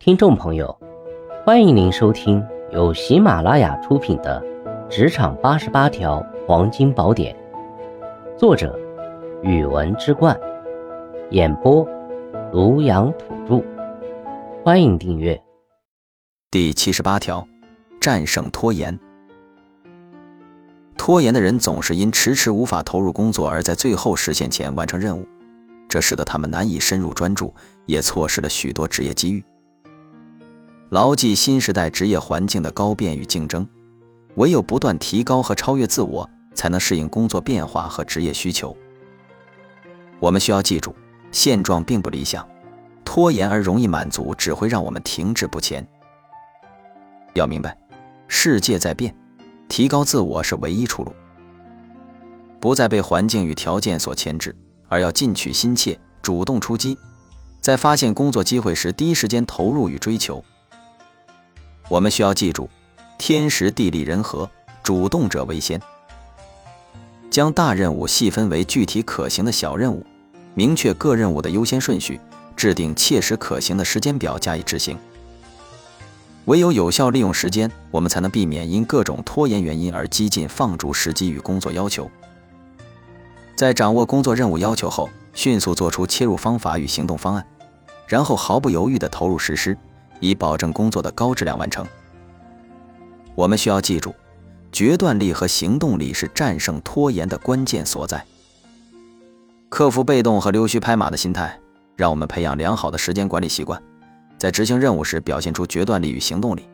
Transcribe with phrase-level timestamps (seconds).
[0.00, 0.78] 听众朋友，
[1.44, 4.40] 欢迎您收听由喜马拉雅出品的
[4.88, 7.36] 《职场八十八条黄金宝典》，
[8.38, 8.78] 作者：
[9.42, 10.38] 语文之冠，
[11.32, 11.84] 演播：
[12.52, 13.62] 庐阳土著。
[14.64, 15.38] 欢迎订阅。
[16.48, 17.44] 第七十八条，
[18.00, 18.96] 战胜拖延。
[20.96, 25.26] 拖延的人总是因迟迟无法投入工作，而在最后实现前完成任务，
[25.88, 27.52] 这使得他们难以深入专注，
[27.86, 29.44] 也错失了许多职业机遇。
[30.90, 33.66] 牢记新时代职业环境的高变与竞争，
[34.36, 38.74] 唯有不断提高和超越自我，才能适应工作变化和职业需求。
[40.18, 40.94] 我们需要记住，
[41.30, 42.46] 现状并不理想，
[43.04, 45.86] 拖延而容易满足，只会让我们停滞不前。
[47.34, 47.76] 要明白，
[48.26, 49.14] 世界在变，
[49.68, 51.12] 提高自我是唯一出路。
[52.58, 54.56] 不再被环境与条件所牵制，
[54.88, 56.96] 而要进取心切，主动出击，
[57.60, 60.42] 在发现工作机会时，第一时间投入与追求。
[61.88, 62.68] 我们需要记住，
[63.16, 64.48] 天时地利人和，
[64.82, 65.80] 主动者为先。
[67.30, 70.04] 将大任务细分为具体可行的小任务，
[70.54, 72.20] 明确各任务的优先顺序，
[72.54, 74.98] 制定切实可行的时间表加以执行。
[76.44, 82.10] 唯有有效利用时间，我们才能避免因各种拖延原因而激进放逐时机与工作要求。
[83.54, 87.46] 在掌握工作任务要求后，迅速做出切入方法与行动方案，
[88.06, 89.76] 然后毫不犹豫地投入实施。
[90.20, 91.86] 以保证工作的高质量完成。
[93.34, 94.14] 我们需要记住，
[94.72, 98.24] 决断力和行动力是战胜拖延的关键所在。
[99.68, 101.58] 克服被动和溜须拍马的心态，
[101.94, 103.80] 让我们培养良好的时间管理习惯，
[104.38, 106.68] 在执行任务时表现出决断力与行动力。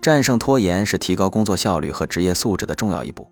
[0.00, 3.30] 战胜拖延是提高工作效率和职业素质的重要一步。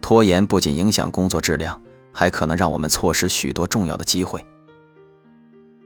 [0.00, 1.80] 拖延不仅影响工作质量，
[2.12, 4.44] 还可能让我们错失许多重要的机会。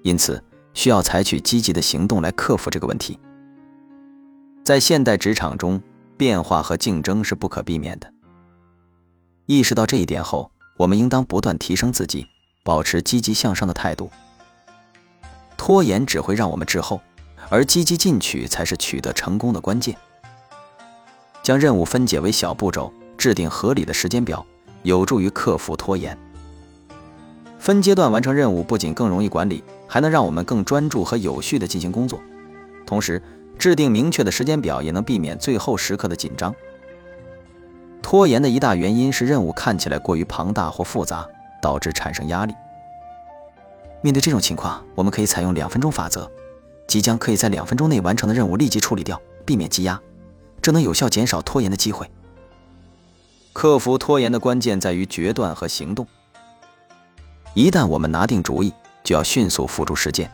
[0.03, 0.43] 因此，
[0.79, 3.19] 需要采取积极的行动来克服这个问题。
[4.63, 5.83] 在现代职场中，
[6.17, 8.09] 变化和竞争是不可避免的。
[9.47, 12.29] 意识到这一点后，我们应当不断提升自己，
[12.63, 14.09] 保持积极向上的态度。
[15.57, 17.01] 拖延只会让我们滞后，
[17.49, 19.97] 而积极进取才是取得成功的关键。
[21.43, 24.47] 将任务分解为小步骤，制定合理的时间表，
[24.85, 26.17] 有助于克服拖延。
[27.59, 29.65] 分阶段完成任务不仅更容易管理。
[29.89, 32.21] 还能让我们更专注和有序地进行工作，
[32.87, 33.21] 同时
[33.59, 36.55] 制定明确的时间表，也能避免最后时刻的紧张。
[38.03, 41.27] 拖延的一大原因是任务看起来过于庞大或复杂，
[41.61, 42.55] 导致产生压力。
[44.01, 46.31] 面对这种情况，我们可以采用两分钟法则，
[46.87, 50.01] 即将可以在两分钟内完成的任务立即处理掉，避免积压，
[50.63, 52.09] 这能有效减少拖延的机会。
[53.53, 56.07] 克服拖延的关键在于决断和行动。
[57.55, 58.73] 一旦我们拿定主意，
[59.09, 60.31] 就要迅速付诸实践，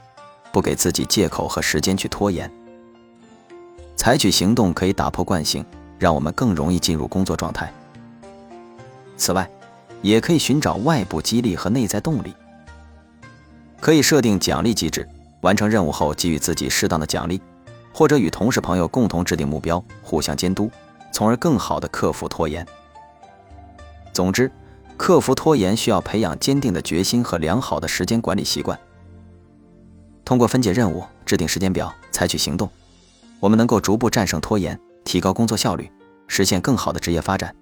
[0.51, 2.51] 不给自己借口和时间去拖延。
[3.95, 5.65] 采取行动可以打破惯性，
[5.97, 7.73] 让我们更容易进入工作状态。
[9.17, 9.49] 此外，
[10.03, 12.35] 也可以寻找外部激励和内在动力。
[13.79, 15.09] 可以设定奖励机制，
[15.43, 17.41] 完成任务后给予自己适当的奖励，
[17.93, 20.69] 或者与同事朋友共同制定目标，互相监督，
[21.13, 22.67] 从而更好地克服拖延。
[24.13, 24.51] 总之。
[24.97, 28.79] 克服拖延需要培养坚定的决心和良好的时间管理习惯。
[30.25, 32.71] 通过分解任务、制定时间表、采取行动，
[33.41, 35.91] 我们能够逐步战胜拖延，提高工作效率，
[36.29, 37.55] 实现更好的职业发展。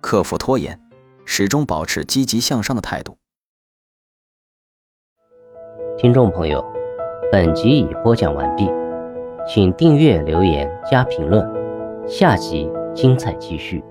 [0.00, 0.78] 克服拖延，
[1.24, 3.16] 始终保持积极向上的态度。
[5.98, 6.64] 听众朋友，
[7.32, 8.70] 本集已播讲完毕，
[9.48, 11.44] 请订阅、留言、加评论，
[12.06, 13.82] 下集精彩继续。